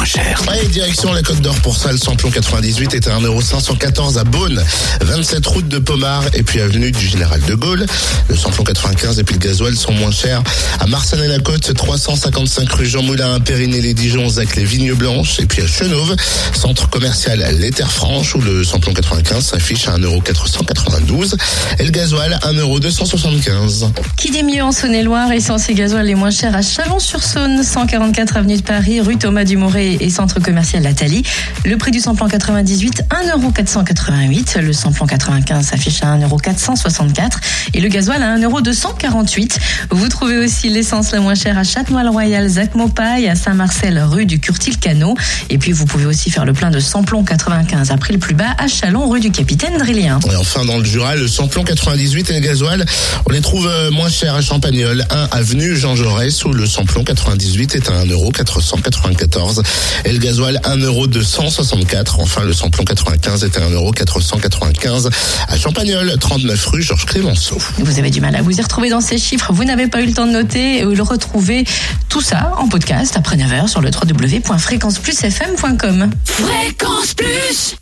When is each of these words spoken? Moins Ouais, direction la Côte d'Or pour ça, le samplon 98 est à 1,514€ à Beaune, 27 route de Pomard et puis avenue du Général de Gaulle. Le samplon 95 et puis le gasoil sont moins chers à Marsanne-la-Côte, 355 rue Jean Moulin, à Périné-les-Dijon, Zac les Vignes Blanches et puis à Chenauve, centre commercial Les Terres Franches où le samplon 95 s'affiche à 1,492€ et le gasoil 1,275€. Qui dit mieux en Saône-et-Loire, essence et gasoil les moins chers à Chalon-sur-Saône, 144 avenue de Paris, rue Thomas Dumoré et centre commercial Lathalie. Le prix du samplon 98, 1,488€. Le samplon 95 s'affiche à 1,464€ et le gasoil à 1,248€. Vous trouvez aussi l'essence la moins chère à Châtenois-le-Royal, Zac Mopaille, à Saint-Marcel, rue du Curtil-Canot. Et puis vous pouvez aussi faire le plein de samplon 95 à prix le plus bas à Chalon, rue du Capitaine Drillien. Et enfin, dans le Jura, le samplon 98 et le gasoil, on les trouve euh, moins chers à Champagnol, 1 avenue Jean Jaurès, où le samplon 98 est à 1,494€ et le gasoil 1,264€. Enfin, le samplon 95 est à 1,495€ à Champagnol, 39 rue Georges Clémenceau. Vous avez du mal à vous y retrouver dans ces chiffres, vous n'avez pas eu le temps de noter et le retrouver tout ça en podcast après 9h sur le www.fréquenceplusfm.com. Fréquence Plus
Moins 0.00 0.46
Ouais, 0.48 0.66
direction 0.68 1.12
la 1.12 1.22
Côte 1.22 1.40
d'Or 1.40 1.54
pour 1.56 1.76
ça, 1.76 1.92
le 1.92 1.98
samplon 1.98 2.30
98 2.30 2.94
est 2.94 3.08
à 3.08 3.18
1,514€ 3.18 4.18
à 4.18 4.24
Beaune, 4.24 4.62
27 5.02 5.46
route 5.46 5.68
de 5.68 5.78
Pomard 5.78 6.24
et 6.32 6.42
puis 6.42 6.60
avenue 6.60 6.90
du 6.90 7.06
Général 7.06 7.40
de 7.42 7.54
Gaulle. 7.54 7.84
Le 8.28 8.36
samplon 8.36 8.64
95 8.64 9.18
et 9.18 9.24
puis 9.24 9.34
le 9.34 9.40
gasoil 9.40 9.76
sont 9.76 9.92
moins 9.92 10.10
chers 10.10 10.42
à 10.80 10.86
Marsanne-la-Côte, 10.86 11.74
355 11.74 12.72
rue 12.72 12.86
Jean 12.86 13.02
Moulin, 13.02 13.34
à 13.34 13.40
Périné-les-Dijon, 13.40 14.28
Zac 14.28 14.56
les 14.56 14.64
Vignes 14.64 14.94
Blanches 14.94 15.38
et 15.40 15.46
puis 15.46 15.62
à 15.62 15.66
Chenauve, 15.66 16.16
centre 16.54 16.88
commercial 16.88 17.44
Les 17.58 17.70
Terres 17.70 17.92
Franches 17.92 18.34
où 18.34 18.40
le 18.40 18.64
samplon 18.64 18.94
95 18.94 19.44
s'affiche 19.44 19.86
à 19.88 19.98
1,492€ 19.98 21.34
et 21.78 21.84
le 21.84 21.90
gasoil 21.90 22.38
1,275€. 22.42 23.90
Qui 24.16 24.30
dit 24.30 24.42
mieux 24.42 24.62
en 24.62 24.72
Saône-et-Loire, 24.72 25.30
essence 25.32 25.68
et 25.68 25.74
gasoil 25.74 26.06
les 26.06 26.14
moins 26.14 26.30
chers 26.30 26.54
à 26.54 26.62
Chalon-sur-Saône, 26.62 27.62
144 27.62 28.38
avenue 28.38 28.56
de 28.56 28.62
Paris, 28.62 29.00
rue 29.00 29.16
Thomas 29.16 29.44
Dumoré 29.44 29.89
et 30.00 30.10
centre 30.10 30.40
commercial 30.40 30.82
Lathalie. 30.82 31.22
Le 31.64 31.76
prix 31.76 31.90
du 31.90 32.00
samplon 32.00 32.28
98, 32.28 33.04
1,488€. 33.10 34.60
Le 34.60 34.72
samplon 34.72 35.06
95 35.06 35.66
s'affiche 35.66 36.02
à 36.02 36.16
1,464€ 36.16 37.30
et 37.74 37.80
le 37.80 37.88
gasoil 37.88 38.22
à 38.22 38.36
1,248€. 38.38 39.56
Vous 39.90 40.08
trouvez 40.08 40.38
aussi 40.38 40.68
l'essence 40.68 41.12
la 41.12 41.20
moins 41.20 41.34
chère 41.34 41.58
à 41.58 41.64
Châtenois-le-Royal, 41.64 42.48
Zac 42.48 42.74
Mopaille, 42.74 43.28
à 43.28 43.34
Saint-Marcel, 43.34 43.98
rue 44.02 44.26
du 44.26 44.38
Curtil-Canot. 44.40 45.16
Et 45.48 45.58
puis 45.58 45.72
vous 45.72 45.86
pouvez 45.86 46.06
aussi 46.06 46.30
faire 46.30 46.44
le 46.44 46.52
plein 46.52 46.70
de 46.70 46.80
samplon 46.80 47.24
95 47.24 47.90
à 47.90 47.96
prix 47.96 48.12
le 48.12 48.18
plus 48.18 48.34
bas 48.34 48.54
à 48.58 48.68
Chalon, 48.68 49.08
rue 49.08 49.20
du 49.20 49.30
Capitaine 49.30 49.76
Drillien. 49.78 50.18
Et 50.30 50.36
enfin, 50.36 50.64
dans 50.64 50.78
le 50.78 50.84
Jura, 50.84 51.16
le 51.16 51.28
samplon 51.28 51.64
98 51.64 52.30
et 52.30 52.34
le 52.34 52.40
gasoil, 52.40 52.84
on 53.26 53.32
les 53.32 53.40
trouve 53.40 53.66
euh, 53.66 53.90
moins 53.90 54.08
chers 54.08 54.34
à 54.34 54.42
Champagnol, 54.42 55.04
1 55.10 55.28
avenue 55.32 55.76
Jean 55.76 55.96
Jaurès, 55.96 56.44
où 56.44 56.52
le 56.52 56.66
samplon 56.66 57.04
98 57.04 57.74
est 57.74 57.88
à 57.88 58.04
1,494€ 58.04 59.62
et 60.04 60.12
le 60.12 60.18
gasoil 60.18 60.60
1,264€. 60.64 62.16
Enfin, 62.18 62.42
le 62.42 62.52
samplon 62.52 62.84
95 62.84 63.44
est 63.44 63.56
à 63.56 63.60
1,495€ 63.60 65.08
à 65.48 65.58
Champagnol, 65.58 66.12
39 66.18 66.66
rue 66.66 66.82
Georges 66.82 67.06
Clémenceau. 67.06 67.56
Vous 67.78 67.98
avez 67.98 68.10
du 68.10 68.20
mal 68.20 68.36
à 68.36 68.42
vous 68.42 68.58
y 68.58 68.62
retrouver 68.62 68.90
dans 68.90 69.00
ces 69.00 69.16
chiffres, 69.18 69.52
vous 69.52 69.64
n'avez 69.64 69.86
pas 69.86 70.02
eu 70.02 70.06
le 70.06 70.12
temps 70.12 70.26
de 70.26 70.32
noter 70.32 70.78
et 70.78 70.84
le 70.84 71.02
retrouver 71.02 71.64
tout 72.08 72.20
ça 72.20 72.52
en 72.58 72.68
podcast 72.68 73.16
après 73.16 73.36
9h 73.36 73.68
sur 73.68 73.80
le 73.80 73.90
www.fréquenceplusfm.com. 73.90 76.10
Fréquence 76.24 77.14
Plus 77.14 77.76